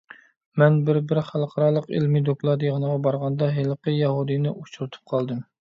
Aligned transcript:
مەن 0.61 0.79
بىر 0.87 0.97
بىر 1.11 1.19
خەلقئارالىق 1.27 1.91
ئىلمىي 1.99 2.25
دوكلات 2.31 2.67
يىغىنىغا 2.69 2.97
بارغاندا، 3.09 3.53
ھېلىقى 3.59 3.97
يەھۇدىينى 3.99 4.57
ئۇچۇرتۇپ 4.57 5.15
قالدىم. 5.15 5.49